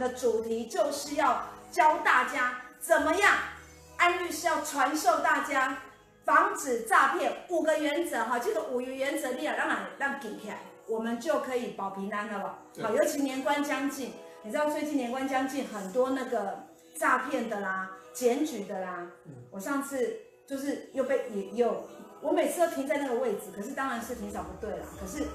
[0.00, 3.34] 们的主题就是要教大家怎么样，
[3.98, 5.76] 安律师要传授大家
[6.24, 12.58] 防止诈骗五个原则哈，这个五个原则你要让哪让给起来，我们就可以保平安了吧？
[12.82, 16.66] 好，尤其年关将近，你知道最近年关将近，很多那个
[16.98, 19.06] 诈骗的啦、检举的啦，
[19.50, 21.84] 我上次就是又被也有，
[22.22, 25.26] 我每次都停在那个位置，可是当然是停找不对啦，可是。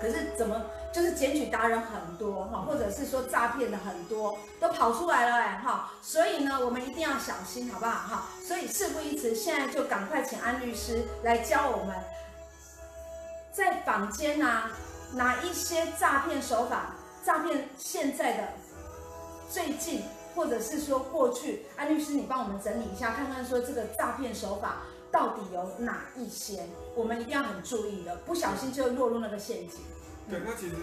[0.00, 0.60] 可是怎么
[0.92, 8.26] 就是检举达人很多哈，或者是说诈骗的很多都跑出来了哎哈，所以呢，我们一定要小心好不好哈？
[8.46, 11.96] 所以事不宜迟，现在就赶快请安律师来教我们，
[13.52, 14.70] 在坊间啊
[15.14, 18.48] 哪一些诈骗手法，诈骗现在的
[19.50, 20.02] 最近
[20.34, 24.82] 或者是说过去，安律师你帮我们整理一下，看看说这个诈骗手法。
[25.14, 29.78] 到底有哪一些，我们一定要很注意的，不小心就落入那个陷阱。
[30.28, 30.74] 对，那其实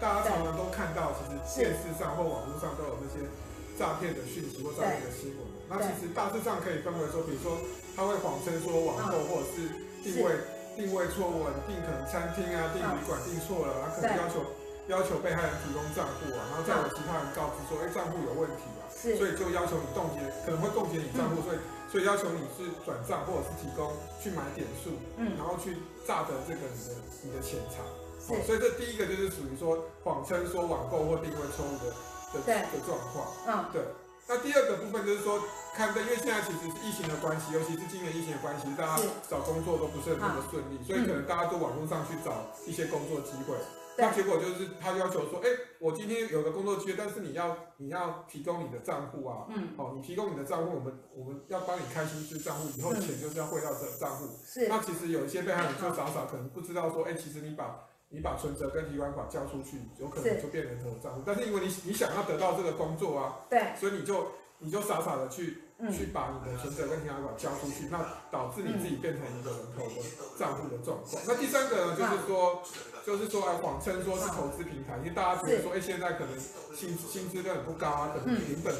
[0.00, 3.28] 大家常常都看到，其实电视上或网络上都有那些
[3.76, 5.44] 诈骗的讯息或诈骗的新闻。
[5.68, 7.60] 那其实大致上可以分为说，比如说
[7.92, 9.68] 他会谎称说网购，或者是
[10.00, 10.32] 定位
[10.72, 14.40] 定位错误，定可能餐厅啊、订旅馆订错了，他可能要求
[14.88, 21.60] 要求被害人提供账户啊，然后再有其他人告知说，哎，账户有问题啊，所以就要求你冻结，可能会冻结你账户，所以。
[21.90, 26.90] 所以要求你是转账或者是提供去买点数，嗯，然后去诈得这个你的
[27.22, 27.78] 你的钱财，
[28.18, 28.42] 是、哦。
[28.44, 31.94] 所以这第一个就是属于说谎称说网购或定位错误的
[32.34, 33.82] 的的状况，嗯，对。
[34.28, 35.38] 那第二个部分就是说，
[35.76, 42.34] 看的，因为现在其实是疫情的关系，尤其是今年疫情的关系，大家找工作都不是很那么顺利，所以可能大家都网络上去找
[42.66, 43.54] 一些工作机会。
[43.98, 54.26] 那结果就是他要求说，哎、欸，我今天有个工作机会，但是你要你要提供你的账户啊，嗯，好，你提供你的账户，我们我们要帮你开新式账户，以后钱就是要汇到这个账户。
[54.44, 54.68] 是。
[54.68, 64.26] 那其实有一些被害人就傻傻可能不知道说，哎、欸，其实你把你把存折跟提款卡交出去，有可能就变成这种账户，但是因为你你想要得到这个工作啊，对，所以你就
[64.58, 65.62] 你就傻傻的去。
[65.78, 70.00] 嗯、去把你的存折跟银行卡交出去，那导致你自己变成一个人头的
[70.38, 71.22] 账户的状况。
[71.26, 72.62] 那第三个呢，就是说，
[73.04, 76.32] 就是说，哎，谎称说是投资平台，因为大家觉得说，哎，现在可能
[76.74, 78.74] 薪薪资都很不高啊，可能原本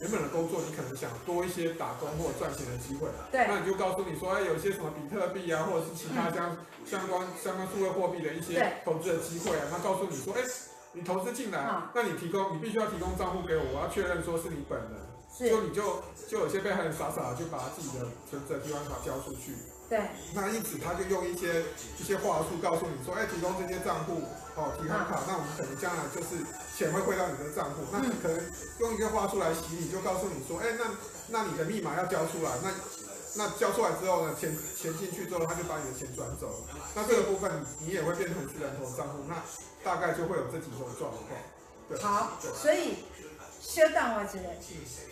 [0.00, 6.54] 原本的工作你可能想多一些打工或赚钱的机会，对，那你就告诉你说，哎，有一些什么比特币啊，或者是其他相
[6.84, 10.42] 相关相关数位货币的一些投资的机会啊，他告诉你说，哎，
[10.92, 15.13] 你投资进来，那你提供你必须要提供账户给我，我要确认说是你本人。
[15.38, 19.56] 就你就就有些被害人傻傻的就把他自己的存折、提款卡交出去，
[19.90, 19.98] 对，
[20.32, 21.64] 那因此他就用一些
[21.98, 24.22] 一些话术告诉你说，哎，提供这些账户
[24.54, 26.38] 哦，提款卡，那我们可能将来就是
[26.78, 28.38] 钱会汇到你的账户，那你可能
[28.78, 30.86] 用一个话术来洗你，就告诉你说，哎，那
[31.28, 32.70] 那你的密码要交出来，那
[33.34, 36.46] 那交出来之后呢，钱钱进去之后，他就把你的钱转走。
[36.46, 39.42] 了，那这个部分你也会变成是人头账户，那
[39.82, 41.26] 大概就会有这几种状况。
[41.88, 43.02] 对，好，所以。
[43.64, 44.38] 稍等我一下，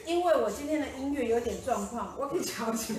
[0.05, 2.95] 因为我今天的音乐有点状况，我可以调节，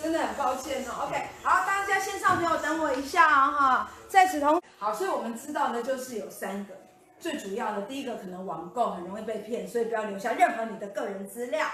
[0.00, 1.04] 真的很抱歉哦。
[1.06, 3.90] OK，好，大家线上朋友等我一下哈。
[4.08, 6.74] 在此同好，所以我们知道呢，就是有三个
[7.18, 11.66] 最主要的，第一个可能网购很容易被骗，所以不要留下任何你的个人资料。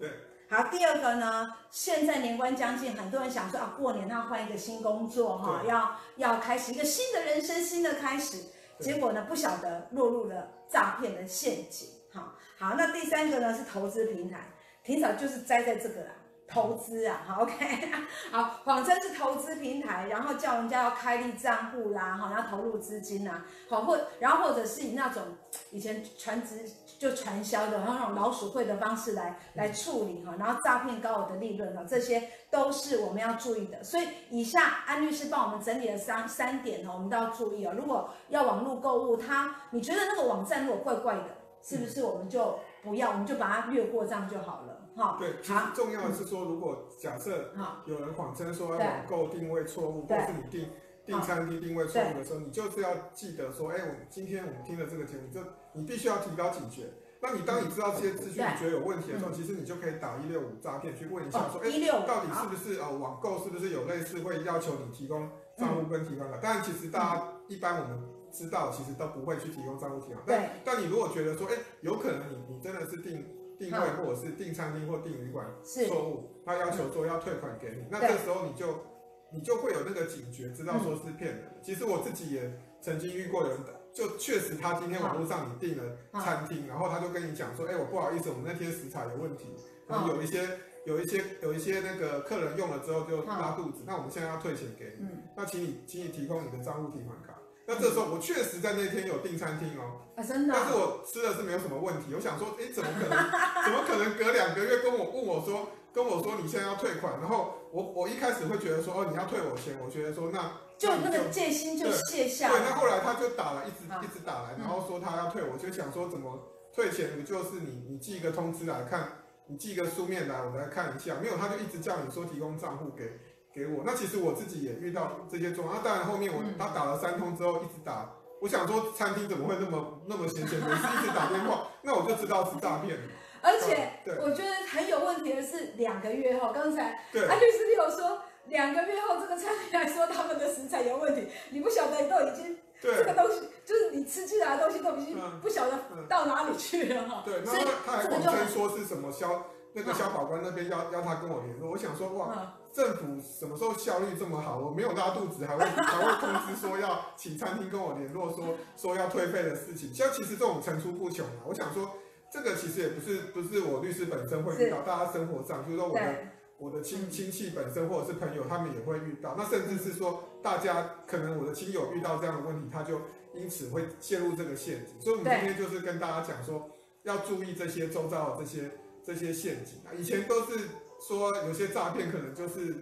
[0.00, 0.10] 对。
[0.50, 8.38] 好，第二个呢，现在年关将近，很多人想说啊，过年他要换一个新工作哈，要要开始一个新的人生，新的开始。
[8.80, 11.88] 结果呢，不晓得落入了诈骗的陷阱。
[12.10, 14.48] 好，好，那第三个呢是投资平台，
[14.82, 16.10] 平常就是栽在这个啦，
[16.52, 17.54] 投资啊，好，OK，
[18.30, 25.22] 好，谎称是投资平台，然后叫人家要开立账户啦，好，然后投入资金啊，好，或然后或者是以那种
[25.70, 26.68] 以前传直
[26.98, 33.82] 就传销的，然后那种老鼠会的方式来来处理哈，然后诈骗高额的利润哈，这些都是我们要注意的。
[33.82, 37.72] 所以以下安律师帮我们整理了三三点哦，我们都要注意哦。
[37.74, 41.28] 如果要网络购物，他你觉得那个网站如果怪怪的，
[41.62, 45.16] 是不是我们就不要，我们就把它略过这样就好了哈。
[45.18, 47.52] 对，其实重要的是说，如果假设
[47.86, 50.68] 有人谎称说网购定位错误，或是你订
[51.04, 55.40] 订餐厅定位错误的时候，你就是要记得说，哎，我今天我们听了这个节目，就
[55.72, 56.84] 你必须要提高警觉。
[57.24, 61.70] 那你当你知道这些资讯，你觉得有问题的时候，其实你就可以打一六五诈骗去问一下，说，哎，
[62.04, 66.38] 到底是不是呃网购是不是有类似会要求你提供账户跟提款卡？
[66.38, 68.02] 当然，其实大家一般我们
[68.32, 70.24] 知道，其实都不会去提供账户提款。
[70.26, 73.24] 但但你如果觉得说，哎，有可能你你真的是订
[73.58, 78.84] 定位或者是订餐厅或订旅馆错误，他要求说要退款给你，那这时候你就
[79.30, 81.52] 你就会有那个警觉，知道说是骗人。
[81.62, 83.80] 其实我自己也曾经遇过人的。
[83.92, 89.54] 就确实，他今天网络上你订了餐厅，然后他就跟你讲说，哎，我不好意思，我们那天食材有问题，
[89.86, 90.48] 可能有一些
[90.86, 95.06] 有一些有一些那个客人用了之后就拉肚子，那我们现在要退钱给你，
[95.36, 97.31] 那请你请你提供你的账户提款卡，
[97.66, 102.14] 那这时候我确实在那天有订餐厅哦，啊真的，但是我吃的是没有什么问题。
[102.14, 103.14] 我想说，哎，怎么可能？
[103.64, 107.14] 怎么可能隔两个月跟我问我说，跟我说你现在要退款？
[107.20, 112.48] 然后我我一开始会觉得说，哦，你要退我钱，我觉得说那就那个戒心就卸下。
[112.48, 116.36] 对，那后来他就打了，一直一直打来，然后说他要退，我就想说怎么
[116.74, 117.10] 退钱？
[117.16, 119.06] 不就是你你寄一个通知来看，
[119.46, 121.14] 你寄一个书面来，我来看一下。
[121.22, 123.20] 没有，他就一直叫你说提供账户给。
[123.54, 125.78] 给我，那其实我自己也遇到这些状况。
[125.78, 128.10] 那当然后面我他打了三通之后一直打，
[128.40, 132.96] 我想说餐厅怎么会那么那么闲闲没事一直打电话，那我就知道是诈骗。
[133.44, 133.90] 而且
[134.20, 145.76] 我觉得很有问题的是两个月后，刚才安律师你有说两个月后这个餐厅来说他们的食材有问题，你不晓得你都已经这个东西就是你吃进来的东西都已经不晓得
[146.08, 147.22] 到哪里去了哈。
[147.26, 147.52] 对，那
[147.84, 149.44] 他还广称说是什么消
[149.74, 152.54] 那个小保官那边要要他跟我联络，我想说哇。
[152.72, 154.58] 政府什么时候效率这么好？
[154.58, 159.92] 我没有拉肚子，还会还会通知说要请餐厅跟我联络，说说要退费的事情。
[159.92, 161.44] 像其实这种层出不穷啊。
[161.44, 161.90] 我想说，
[162.32, 166.14] 这个其实也不是不是我律师本身会遇到，大家生活上，就是说我的
[166.56, 169.34] 我的亲亲戚本身或者是朋友，他们也会遇到。
[169.36, 173.02] 那甚至是说，大家可能我的亲友遇到这样的问题，他就
[173.34, 174.98] 因此会陷入这个陷阱。
[174.98, 176.70] 所以，我们今天就是跟大家讲说，
[177.02, 178.70] 要注意这些周遭的这些
[179.04, 179.92] 这些陷阱啊。
[179.98, 180.68] 以前都是。
[181.04, 182.76] 说有些诈骗可能就是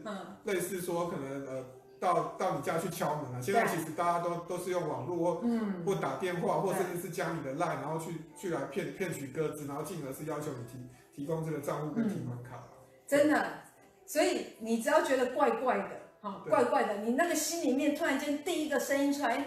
[0.45, 1.65] 类似说可能呃
[1.99, 10.87] 到到你家去敲门啊，现在其实大家都都是用网络或嗯或打电话或甚至是加你的 line，然后去去来骗骗取个资，然后进而是要求你提
[11.17, 12.63] 提供这个账户跟提款卡。
[13.07, 13.63] 真的，
[14.05, 15.89] 所以你只要觉得怪怪的
[16.21, 19.47] 哈，怪怪的，你那个心里面突然间第一个声音出来，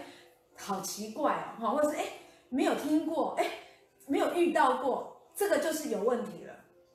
[0.58, 2.06] 好奇怪哦哈，或者是哎
[2.50, 3.46] 没有听过哎
[4.08, 6.43] 没有遇到过，这个就是有问题了。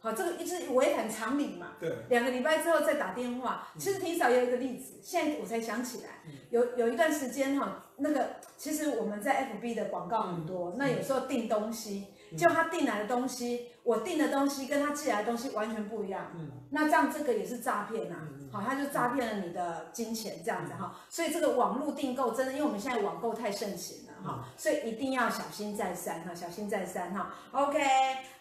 [0.00, 1.73] 好，这个一直违反常理嘛。
[1.81, 1.93] 对。
[2.09, 16.32] 两个礼拜之后再打电话，其实挺少有一个例子，现在我才想起来，有有一段时间哈，那个其实我们在 FB 的广告很多，那有时候订东西，就他订来的东西，我订的东西跟他寄来的东西完全不一样。
[16.34, 16.50] 嗯。
[16.70, 18.16] 那这样这个也是诈骗呐，
[18.52, 24.12] 好，他就诈骗了你的金钱这样子哈，所以这个网络订购真的，因为我们现在网购太盛行了。
[24.22, 27.32] 哈，所以一定要小心再三哈，小心再三哈。
[27.52, 27.78] OK，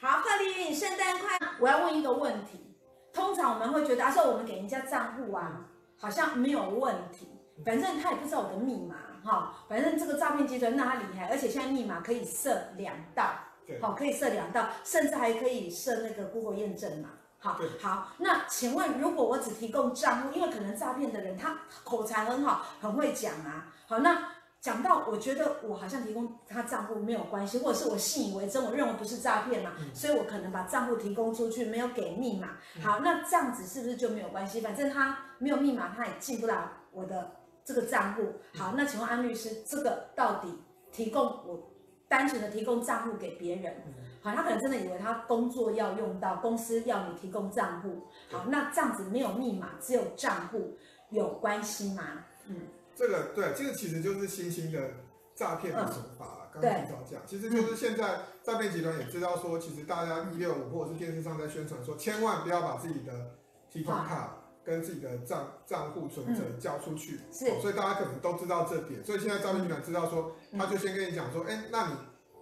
[0.01, 1.47] 好，贺霖，圣诞快乐！
[1.59, 2.75] 我要问一个问题，
[3.13, 5.67] 通常我们会觉得，啊，说我们给人家账户啊，
[5.99, 7.29] 好像没有问题，
[7.63, 13.35] 反正他也不知道我的密码哈，反正这个诈骗集团那他厉害，而且现在密码可以设两道，
[13.81, 17.09] 好，可以设两道，甚至还可以设那个 Google 验证码。
[17.39, 24.31] 好，好，那请问，如果我只提供账户，因为可能诈骗的人他口才很好，很会讲啊，好，那。
[24.59, 32.57] 讲到我觉得我好像提供他账户没有关系，或者是我信以为真，我认为不是诈骗嘛，嗯、所以我可能把账户提供出去，没有给密码。
[32.83, 34.59] 好，那这样子是不是就没有关系？
[34.59, 38.33] 反正他没有密码，他也进不了我的这个账户。
[38.57, 40.59] 好，那请问安律师，这个到底
[40.91, 41.71] 提供我
[42.07, 43.74] 单纯的提供账户给别人？
[44.21, 48.07] 好，他可能真的以为他工作要用到，公司要你提供账户。
[48.31, 50.77] 好，那这样子没有密码，只有账户，
[51.09, 52.25] 有关系吗？
[52.48, 52.56] 嗯。
[52.95, 54.80] 这个对，这个其实就是新兴的
[55.36, 56.50] 诈骗的手法了。
[56.51, 63.36] 刚刚提到讲，其实就是现在诈骗集团也知道说，其实大家一六五或者是电视上在宣传说，千万不要把自己的
[63.69, 67.21] 提款卡跟自己的账账户存折交出去。
[67.31, 69.01] 是，所以大家可能都知道这点。
[69.05, 71.93] 所以现在诈骗集团知道说，他就先跟你讲说，哎，那你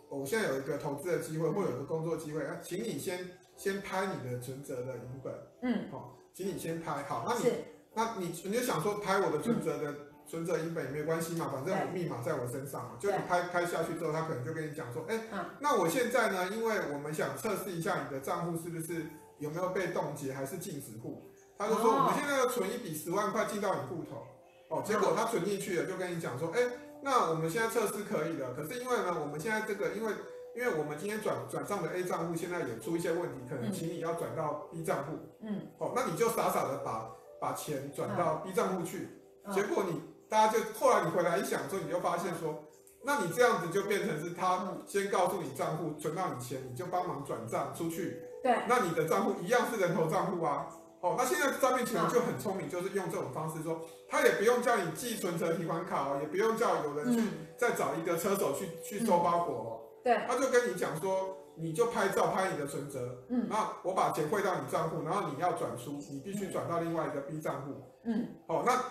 [0.10, 5.34] 我现在有一个投资的机会，或有一个工作机会，啊，请你先先拍你的存折的影本。
[5.62, 7.24] 嗯，好，请你先拍好。
[7.28, 7.56] 那你
[7.94, 9.94] 那你你就想说拍我的存折的。
[10.28, 12.98] 存折影本也没关系嘛，反正我密码在我身上嘛。
[13.00, 15.20] 就你拍拍下去之后，他可能就跟你讲说，哎，
[15.60, 19.06] 那我现在呢，因为我们想测试一下你的账户是不是
[19.38, 24.26] 有没有被冻结还是禁止户，他就说我们现在要存一笔十万块进到你户头，
[24.70, 26.60] 哦，结果他存进去了，就跟你讲说，哎，
[27.02, 30.14] 那我们现在测试可以了，可是因为呢，我们现在这个因为
[30.56, 37.10] 因为我们今天转转账的 A 账户现在有出一些问题，可能请你要转到 B 账户，嗯，哦，那你就傻傻的把
[37.40, 39.10] 把钱转到 B 账户去，
[39.54, 40.16] 结果你。
[40.28, 42.64] 大家就后来你回来一想之后，你就发现说，
[43.04, 48.24] 那你这样子就变成是他先告诉你账户存到你钱，你就帮忙转账出去。
[48.42, 48.58] 对。
[48.68, 50.66] 那你的账户一样是人头账户啊。
[51.06, 57.22] 哦，那现在诈骗集团就很聪明，就是用这种方式说，他也不用叫你寄存折提款卡哦，也不用叫有人去
[57.56, 59.70] 再找一个车手去去收包裹哦。
[60.04, 60.20] 对。
[60.28, 67.84] 他就跟你讲说，你就拍照拍你的存折，嗯，那我把钱汇到你账户，然后你要转出，你必须转到另外一个 B 账户。
[68.06, 68.28] 嗯。
[68.48, 68.82] 好，那。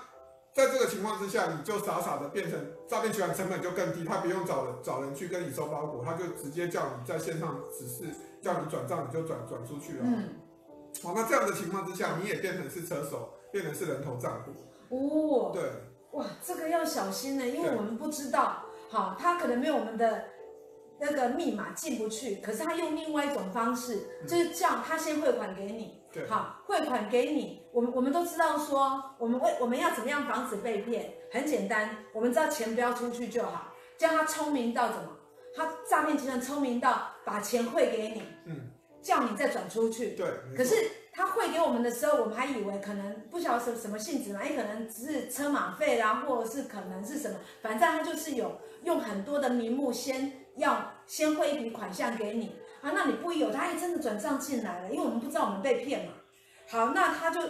[0.54, 2.56] 在这个情况之下，你就傻傻的变成
[2.86, 8.04] 诈骗集团，成本就更低，他不用找人找人去跟你收包裹，他就直接叫你在线上指示，
[8.40, 10.04] 叫你转账，你就转转出去了。
[10.04, 10.28] 嗯，
[11.02, 14.52] 好，那这样的情况之下，你也变成是车手，变成是人头账户。
[14.88, 15.62] 哦，对，
[16.12, 20.24] 哇，这个要小心呢，因为我们不知道，好，他可能没有我们的
[21.00, 35.08] 那个密码进不去，可是他用另外一种方式，就是叫他先汇款给你，对，好，汇款给你，我们我们都知道说，我们为我们要怎么样防止被骗，很简单，我们知道钱不要出去就好，叫他聪明到怎么，
[35.56, 38.70] 他诈骗集团聪明到把钱汇给你，嗯，
[39.04, 40.74] 叫你再转出去，对，可是。
[41.16, 56.14] 他汇给我们的时候，我们还以为可能不晓得什什么性质嘛，也可能只是车马费啦，或者是可能是什么，反正他就是有用很多的名目先要先汇一笔款项给你啊，那你不有，他还真的转账进来了，因为我们不知道我们被骗嘛。
[56.66, 57.40] 好，那他就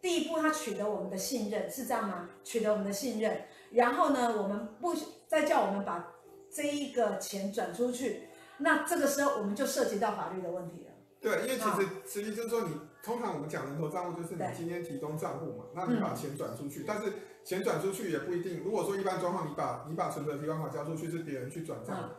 [0.00, 2.30] 第一步他取得我们的信任，是这样吗？
[2.42, 4.92] 取得我们的信任，然后呢，我们不
[5.28, 6.04] 再叫我们把
[6.52, 8.28] 这一个钱转出去，
[8.62, 10.92] 那这个时候我们就涉及到法律的问题了。
[11.20, 17.12] 对，因为其实实际就是说，你通常我们讲人头账户，就是你今天提供账户嘛，那你把钱转出去，但是
[17.44, 18.62] 钱转出去也不一定。
[18.64, 22.10] 如果说一般状况，你把你把存折提款卡交出去是别人去转账，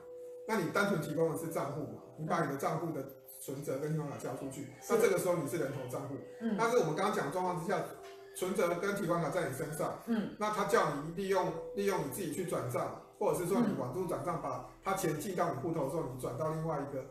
[0.47, 3.05] 那你单纯提供的是账户嘛，你把你的账户的
[3.41, 6.15] 存折跟提款卡交出去，那这个时候你是人头账户。
[6.41, 6.55] 嗯。
[6.57, 7.83] 但是我们刚刚讲的状况之下，
[8.38, 17.01] 存折跟提款卡在你身上，嗯，那他叫你利用利用你自己去转账，或者是说你网络转账，把他钱寄到你户头之后，你转到另外一个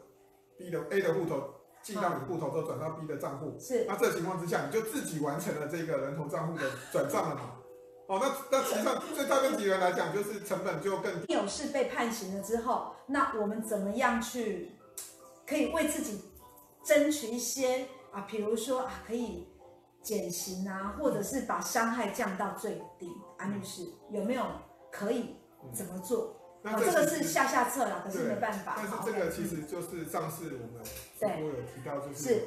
[0.58, 1.54] B 的 A 的户头。
[1.82, 7.40] 进到你户头之后转到 B 的账户，是，那这情况之下，你就自己完成了这个人头账户的转账了嘛？
[8.06, 11.32] 哦，那那实际上对诈骗集团来讲，就是成本就更低。
[11.34, 14.70] 有事被判刑了之后，那我们怎么样去
[15.44, 16.22] 可以为自己
[16.84, 18.20] 争取一些啊？
[18.28, 19.48] 比如说啊，可以
[20.02, 23.10] 减刑啊，或者是把伤害降到最低。
[23.38, 24.44] 安律师有没有
[24.92, 25.34] 可以
[25.72, 26.36] 怎么做？
[26.64, 28.74] 那这，个是下下策啦，可是没办法。
[28.76, 32.42] 但是这个其实就是上次我们直播有提到，就是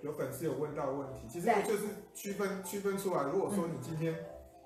[0.00, 1.84] 有粉丝有问到问题，其实就是
[2.14, 3.24] 区分区分出来。
[3.24, 4.14] 如果说你今天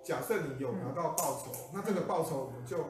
[0.05, 2.85] 假设你有拿到报酬，嗯、那这个报酬我们就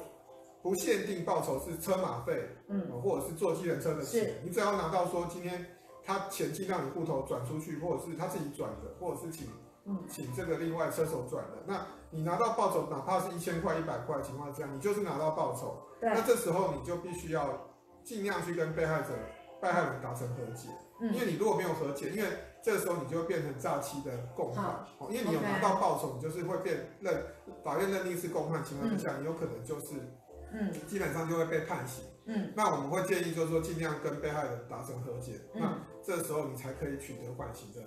[0.63, 5.65] 不限定报酬是车马费，嗯，或者是坐计程车的钱，你只要拿到说今天
[6.05, 9.47] 他钱进到你户头转出去，或者是他自己转的，或者是请
[10.09, 15.83] 请这个另外车手转的，那你拿到报酬，哪怕是一千块、一百块的情况下，你就是拿到报酬。
[16.01, 17.69] 那这时候你就必须要
[18.05, 19.09] 尽量去跟被害者、
[19.61, 20.69] 被害人达成和解，
[21.01, 22.29] 因为你如果没有和解，因为
[22.63, 27.25] 这个时候你就会变成诈欺的共犯，因为你有拿到报酬，你就是会变认
[27.65, 29.95] 法院认定是共犯情况之下，你有可能就是，
[30.53, 37.81] 嗯，基本上就会被判刑，嗯，那我们会建议就是说尽量跟被害人达成和解，那这时候你才可以取得缓刑的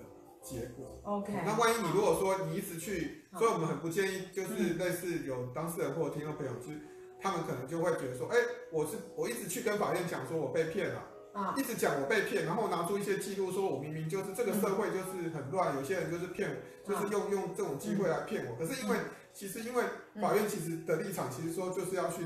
[0.45, 1.33] 结果，OK。
[1.43, 6.79] 那万一你如果说你一直去，所以我们很不建议就是类似有当事人或者听众朋友就是。
[7.17, 8.37] 他们可能就会觉得说，哎，
[8.71, 11.01] 我是我一直去跟法院讲说我被骗了，
[11.33, 18.55] 啊，一直讲我被骗，然后拿出一些记录说我明明就是这个社会就是很乱，有些人就是骗，就是用用这种机会来骗我。
[18.57, 18.97] 可是因为
[19.33, 19.83] 其实因为
[20.21, 22.25] 法院其实的立场其实说就是要去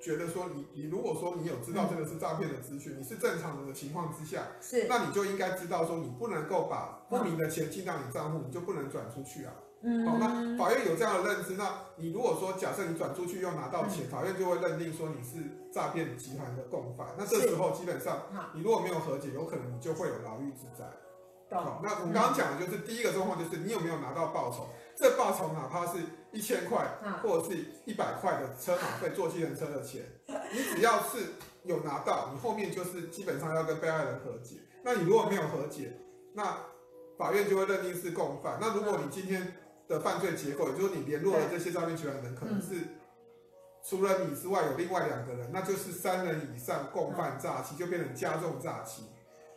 [0.00, 9.52] 觉得说你你如果说你有知道这个是诈骗的资讯，你是正常的情况之下，是，那你就应该知道说你不能够把不明的钱进到你账户，你就不能转出去啊。
[9.82, 15.38] 嗯，好，那法院有这样的认知，那你如果说假设你转出去又拿到钱，嗯、法院就会认定说你是
[15.72, 20.84] 诈骗集团的共犯，那这时候基本上你如果没有和解，有可能你就会有牢狱之灾。
[21.52, 24.68] 好，那我们刚刚讲的就是第一个状况，就是你有没有拿到报酬？
[24.94, 25.98] 这报酬哪怕是
[26.32, 26.86] 一千块
[27.22, 30.02] 或者是一百块的车马费、坐计程车的钱，
[30.52, 31.18] 你只要是
[31.64, 34.56] 有拿到，你后面就是基本上要跟被害人和解。
[34.82, 35.92] 那你如果没有和解，
[36.34, 36.56] 那
[37.18, 38.58] 法院就会认定是共犯。
[38.60, 39.54] 那如果你今天
[39.88, 42.76] 的犯罪结构，也就是你联络了这些诈骗集团人，可能是
[43.84, 49.02] 除了你之外有另外两个人，那就是三人以上共犯诈欺，就变成加重诈欺。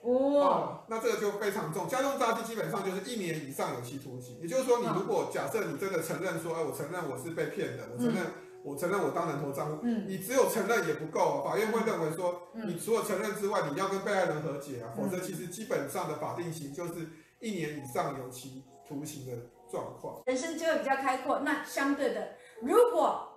[0.04, 4.38] 哦，那这个就非常重，加重诈欺基本上就是一年以上有期徒刑。
[4.42, 8.26] 也就是说，你如果假设你真的承认说，哎，我承认我是被骗的，我承认
[8.64, 17.08] 我承认我当人头账户，嗯，你只有承认也不够，法院会认为说，你除了承认之外，你要跟被害人和解啊，否则其实基本上的法定刑就是
[17.40, 19.34] 一年以上有期徒刑的。
[19.72, 21.40] 状况，人生就会比较开阔。
[21.40, 23.33] 那相对的，如果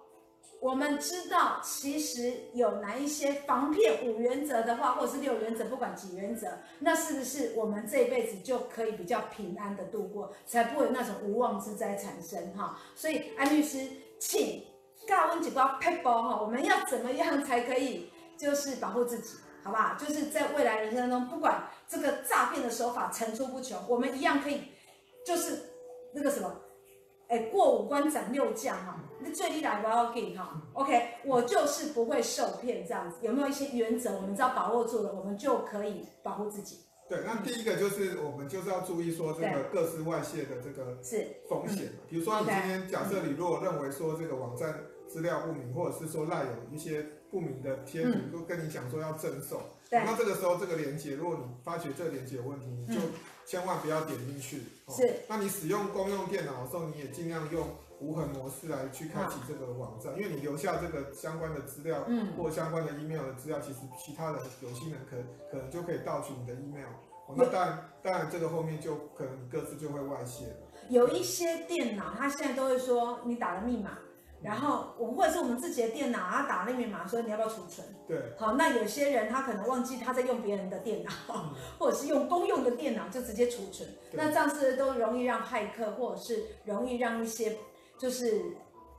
[0.60, 6.48] 我们知道其实有哪一些防骗五原则的话，或者是六原则，不管几原则，
[6.80, 12.78] 那是不是我们这一辈子就可以比较平安的度过，才不会有那种无妄之灾产生哈？
[12.94, 13.86] 所以安律师，
[14.18, 14.64] 请
[15.06, 19.94] 告诉几个撇步哈，我们要怎么样才可以就是保护自己，好不好？
[19.94, 24.62] 就是在未来人生中，不管这个诈骗的手法层出不穷，我们一样可以
[25.24, 25.72] 就是。
[26.18, 26.50] 那个什么，
[27.28, 33.16] 哎，过五关斩六将哈，那最低来不要给哈，OK，我就是不会受骗这样子。
[33.22, 36.80] 有没有一些原则，我们只要把握住了，我们就可以保护自己。
[37.08, 41.92] 对，那第一个就是我们就是要注意说这个各式外泄的这个是风险。
[42.08, 53.00] 比如说你今天假设你如果认为说这个网站资料不明，或者是说赖有一些不明的贴图，都跟你讲说要赠送，那这个时候这个连接，如果你发觉这个连接有问题，你就
[53.46, 54.62] 千万不要点进去。
[54.88, 57.66] 是，那你使用公用电脑的时候，你也尽量用。
[57.98, 65.16] 无痕模式来去开启这个网站，因为你留下这个相关的资料，嗯，或相关的 email 的资料，其实其他人有心人可
[65.50, 66.90] 可能就可以盗取你的 email，
[67.34, 70.56] 那当然当然这个后面就可能各自就会外泄了。
[70.90, 73.92] 有一些电脑，它现在都会说你打了密码，
[74.42, 77.86] 然后我们或者是我们自己的电脑，他打那密码，说你要不要储存？
[78.06, 81.10] 对，好，那有些人他可能忘记他在用别人的电脑，
[81.78, 87.56] 或者是用公用的电脑就直接储存，那这样子都容易让骇客，或者是容易让一些。
[87.98, 88.44] 就是，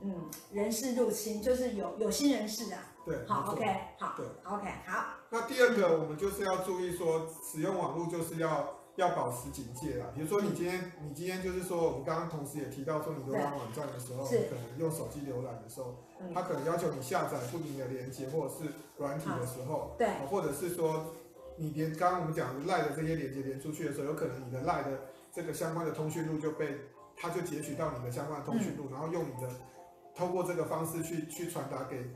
[0.00, 2.82] 嗯，人事入侵，就是有有心人士啊。
[3.06, 3.64] 对，好，OK，
[3.96, 5.04] 好，对，OK，好。
[5.30, 10.06] 那第二个，我们就是要注意说，使用网络就是要要保持警戒啦。
[10.14, 15.96] 比如说，你今天，你今天就是说，我们刚刚同时也提到说，你浏览网站的时候，你可能用手机浏览的时候，
[16.34, 21.14] 他可能要求你下载不明的连接或者是软体的时候，对，或者是说，
[21.56, 25.00] 你连刚刚我们讲的赖的这些连接连出去的时候，有可能你的赖的
[25.32, 26.78] 这个相关的通讯录就被。
[27.20, 29.50] 他就截取到你的相关的通讯录，嗯、然后用你的
[30.14, 32.10] 透过这个方式去去传达给给，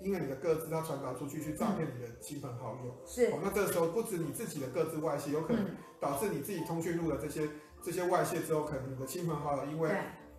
[0.00, 2.94] 因为你的个资，他传达出去去诈骗你的亲朋好友。
[3.06, 5.64] 是、哦，那这个时候不止你自己的个资外泄，有可能
[6.00, 7.48] 导致你自己通讯录的这些
[7.82, 9.90] 这些外泄之后，可能你的亲朋好友，因为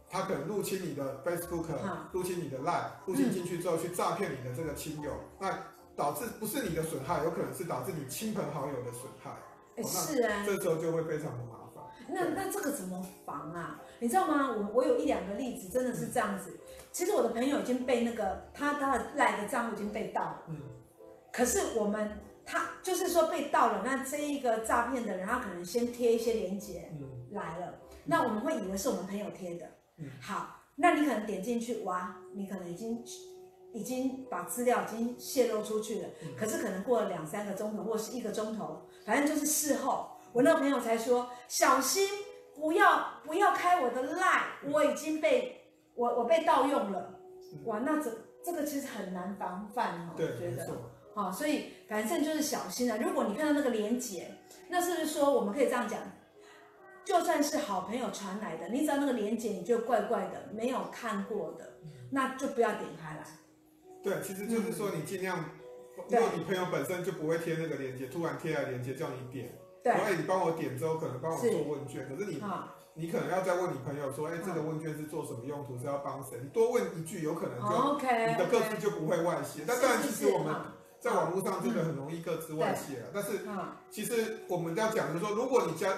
[0.09, 1.65] 他可能入侵你的 Facebook，
[2.11, 5.57] 入侵你的 Line，入侵进去之后去诈骗你的这个亲友，那
[5.95, 9.31] 导致不是你的损害，有可能是导致你亲朋好友的损害。
[9.75, 11.62] 哦、是啊，这时候就会非常的麻烦。
[12.13, 13.81] 那那这个怎么防啊？
[13.99, 14.51] 你知道吗？
[14.51, 16.59] 我我有一两个例子，真的是这样子。
[16.91, 20.61] 其实我的朋友已经被那个他他的赖的账户已经被盗了，嗯。
[21.31, 26.91] 可是我们他就是说被盗了，那这一个诈骗的人他可能先贴一些链接
[27.31, 27.73] 来了，
[28.05, 29.65] 那我们会以为是我们朋友贴的，
[29.97, 30.09] 嗯。
[30.21, 33.03] 好，那你可能点进去，哇，你可能已经
[33.73, 36.09] 已经把资料已经泄露出去了。
[36.37, 40.11] 可是可能过了两三个钟头或是一个钟头，反正就是事后。
[40.33, 42.07] 我那个朋友才说：“小心，
[42.55, 47.19] 不要不要开我的 line，我已经被我我被盗用了。”
[47.65, 48.11] 哇，那这
[48.43, 50.67] 这个其实很难防范哈，我觉得，
[51.13, 52.97] 好，所以反正就是小心了。
[52.97, 54.27] 如果你看到那个连接，
[54.69, 55.99] 那是不是说我们可以这样讲？
[57.05, 61.77] 就算是好朋友传来的，你只要那个连接你就怪怪的，没有看过的，
[62.11, 63.23] 那就不要点开来。
[64.01, 65.43] 对，其实就是说你尽量，
[65.95, 69.53] 如果你朋友本身就不会贴那个连接，突然贴了连接叫你点。
[69.83, 72.41] 对，所以你帮我点之后，可能帮我做问卷，可是你，
[72.93, 76.39] 你可能要再问你朋友说，哎，这个问卷是做什么用途，是要帮谁？
[76.41, 77.99] 你多问一句，有可能就
[78.31, 79.63] 你的个资就不会外泄。
[79.67, 80.55] 但当然，其实我们
[80.99, 83.07] 在网络上真的很容易各自外泄了。
[83.13, 83.39] 但是，
[83.91, 85.91] 其实我们要讲的就是说，如果你加，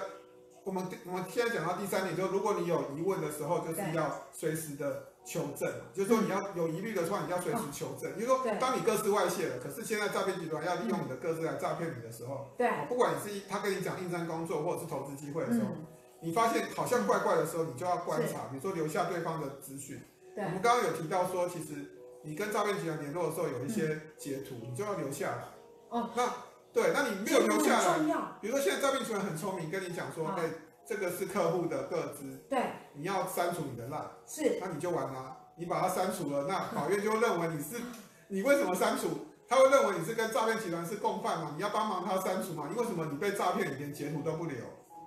[0.64, 5.08] 我们我们现在讲到第三点，就是如果你有疑问的时候，就是要随时的。
[5.26, 8.14] 求证，就是说你要有疑虑的话，你要随时求证。
[8.14, 15.66] 就是说，当你各自外泄了，可是现在诈骗集团要利用你的各自来诈骗你的时候，对，不管你是他跟你讲应征工作或者是投资机会的时候，
[16.20, 20.00] 你发现好像怪怪的时候，你就要观察，比如说留下对方的资讯。
[20.32, 21.74] 对，我们刚刚有提到说，其实
[22.22, 25.42] 你跟诈骗集团联络的时候，有一些截图，你就要留下来。
[25.88, 26.32] 哦，那
[26.72, 27.98] 对，那你没有留下来，
[28.40, 30.44] 比如说现在诈骗集团很聪明，跟你讲说，哎。
[30.88, 32.62] 这个是客户的个资，对，
[32.96, 37.82] 你要删除你的 line，是，那你就完了，你把它删除了，那法院就会认为你是，
[38.28, 39.08] 你为什么删除？
[39.48, 41.52] 他会认为你是跟诈骗集团是共犯嘛？
[41.56, 42.66] 你要帮忙他删除嘛？
[42.68, 44.56] 你为什么你被诈骗，你连截图都不留？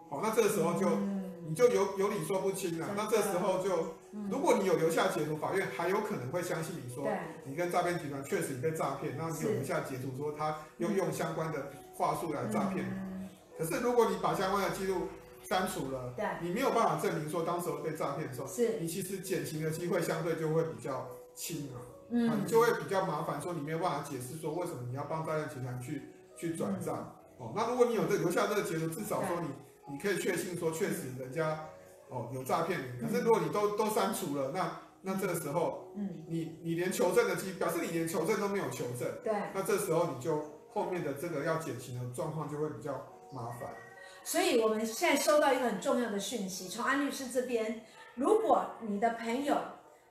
[0.09, 2.87] 好，那这个时候就、嗯、你就有有理说不清了。
[2.95, 3.95] 那这时候就，
[4.31, 7.05] 如果你有留下截图，法院还有可能会相信你说，
[7.43, 13.27] 你跟诈骗集团确实你被诈骗，那你有留下截图说他又用相关的话术来诈骗你。
[13.57, 15.09] 可是如果你把相关的记录
[15.49, 18.77] 删除了，对，你没有办法证明说当时候被诈骗的时候，是。
[18.79, 21.81] 你其实减刑的机会相对就会比较轻啊，
[22.11, 26.03] 嗯，你就会比较麻烦，说你没有办法解释说为什么你要帮诈骗集团去
[26.37, 29.47] 去转账，嗯、哦，那如果你有这留下这个截图，至少说你
[29.91, 31.65] 你可以确信说确实人家
[32.09, 42.93] 哦有诈骗你，可是如果你都都删除了，那那这个时候，嗯，你你连求证的机表示你连求证都没有求证，对，那这时候你就后面的这个要减刑的状况就会比较
[43.33, 43.73] 麻烦。
[44.29, 49.57] 所以，我们现在收到一个很重要的讯息，从安律师这边，如果你的朋友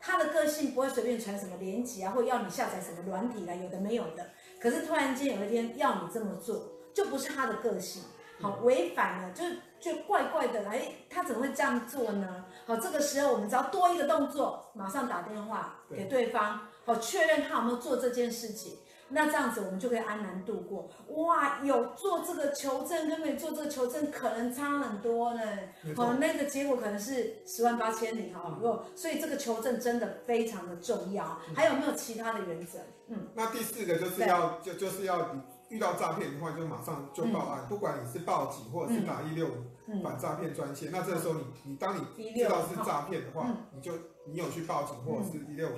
[0.01, 8.03] 他的个性不会随便传什么链接啊，或要你下载什么软体来，有的没有的，可是突然间有一天要你这么做，就不是他的个性，
[8.41, 9.45] 好，违反了，就
[9.79, 12.45] 就怪怪的，哎，他怎么会这样做呢？
[12.67, 18.79] 好，这个时候我们只要多一个动作，马上打电话给对方，好，确认他有没有做这件事情。
[19.11, 20.89] 那这样子我们就可以安然度过。
[21.09, 25.41] 哇，有做这个求证跟没做这个求证可能差很多呢。
[25.97, 28.55] 哦，那个结果可能是十万八千里哈。
[28.57, 31.39] 如果所以这个求证真的非常的重要。
[31.55, 32.79] 还有没有其他的原则？
[33.07, 35.41] 嗯，那第四个就是要就就是要你
[35.71, 40.91] 遇到诈骗的话，就马上就报案，不管你是报警或者是打一六五反诈骗专线。
[40.93, 43.93] 那这个时候你你当你知道是诈骗的话，你就
[44.27, 45.73] 你有去报警或者是一六五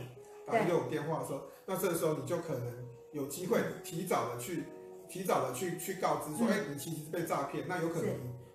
[0.45, 2.90] 打一六五电话的时候，那这个时候你就可能。
[3.13, 4.65] 有机会提早的去，
[5.09, 8.09] 提早的去去告知说，哎、嗯，你其实是被诈骗，那有可能，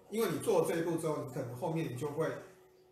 [0.10, 2.28] 因为你做了这一步之后，你可能后面你就会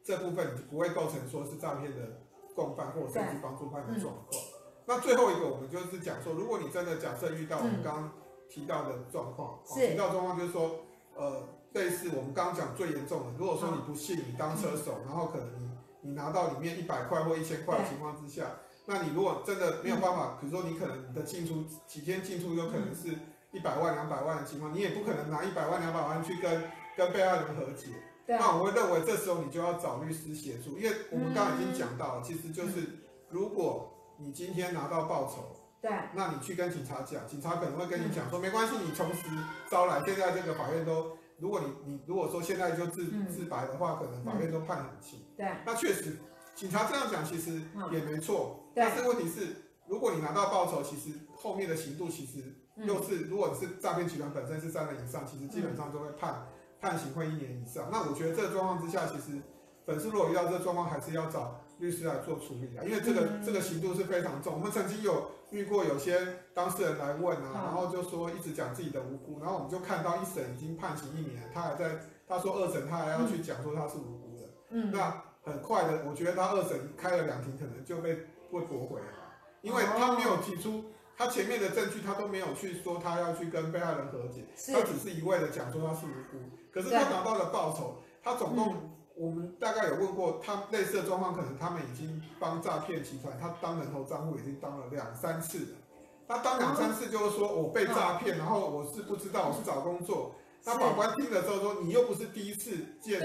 [0.04, 2.22] 这部分你就不会构成说是诈骗的
[2.54, 4.28] 共犯或者甚至帮助犯的状况。
[4.32, 4.38] 嗯、
[4.86, 8.12] 那最后一个，我们就是讲说，如果你真的假设遇到我们刚刚
[8.50, 10.82] 提到的状况，嗯、提到状况就是说，
[11.16, 15.72] 呃，类似我们刚刚讲最严重的，如果说你不信，你当车手，嗯、然后可能你
[16.02, 18.48] 你拿到里面一百块或一千块的情况之下。
[18.86, 23.18] 那你如果真的没有办法，比如说你可能你的进出几天进出有可能是
[23.52, 26.64] 一百万两百万的情况，你也不可能拿一百万两百万去跟
[26.98, 27.88] 跟被害人和解。
[28.28, 28.38] 对。
[28.38, 39.22] 那我会认为这时候你就要找律师协助，因为我们刚刚已经讲到了，其实就是如果你今天拿到报酬，对，那你去跟警察讲，警察可能会跟你讲说没关系，你从实
[39.72, 45.20] 招来，现在这个法院都，如果你你如果说现在就自自白的话，可能法院都判很轻。
[45.38, 45.48] 对。
[45.66, 46.18] 那确实。
[46.56, 47.60] 警察这样讲其实
[47.92, 49.56] 也没错，但是问题是，
[49.88, 56.48] 如果你拿到报酬，其实后面的刑度其实又是，如果你是诈骗集团本身是三人以上，其实基本上都会判
[56.82, 57.90] 判刑会一年以上。
[57.92, 59.40] 那我觉得这个状况之下，其实
[59.86, 64.54] 粉丝如果遇到这个状况，还是要找律师来做处理啊，因为这个这个刑度是非常重。
[64.54, 75.22] 我们曾经有遇过有些当事人来问啊，然后就说一直讲自己的无辜，然后我们就看到一审已经判刑一年，他还在他说二审他还要去讲说他是无辜的，嗯，那。
[75.46, 78.18] 很快的，我觉得他二审开了两庭，可能就被
[78.54, 80.86] 会驳回啊，因为他没有提出
[81.18, 86.38] 他前面的证据，他都没有去说他要去跟被害人和解，他只是一味的讲说他是无辜。
[86.72, 88.76] 可是他拿到了报酬，他总共
[89.16, 95.78] 我们大概有问过他类似的状况，可能他们已经帮诈骗集团，他当人头账户已经当了两三次了。
[96.28, 100.34] 他当两三次就是说我被诈骗，然后我是不知道我是找工作。
[100.66, 103.20] 那法官听了之后说，你又不是第一次见。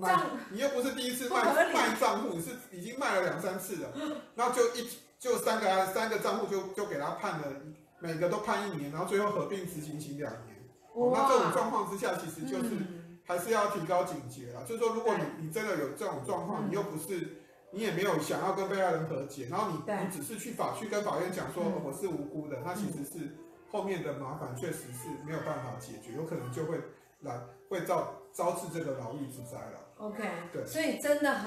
[0.00, 0.08] 对。
[0.08, 3.92] 卖，你又不是第一次卖卖账户，你是已经卖了两三次了，
[4.34, 7.46] 然后就一就三个三个账户就就给他判了，
[7.98, 10.56] 每个都判一年，然后最后合并执行刑两年。
[10.94, 12.74] 哦，那这种状况之下，其实就是
[13.24, 14.64] 还是要提高警觉了。
[14.64, 23.36] 就是说，如果你你真的有这种状况，你又不是你也没有想要跟被害人和解，然后你你只是去法去跟法院讲说我是无辜的，那其实是
[23.70, 26.80] 后面的麻烦确实是没有办法解决，有可能就会
[27.20, 29.87] 来会造招致这个牢狱之灾了。
[29.98, 31.46] OK，对，所以真的很。